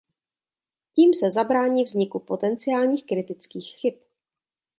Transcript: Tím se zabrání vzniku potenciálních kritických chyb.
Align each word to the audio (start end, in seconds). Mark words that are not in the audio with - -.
Tím 0.95 1.13
se 1.13 1.29
zabrání 1.31 1.83
vzniku 1.83 2.19
potenciálních 2.19 3.05
kritických 3.07 3.75
chyb. 3.81 3.93